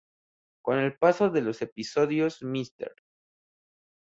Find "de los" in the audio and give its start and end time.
1.29-1.61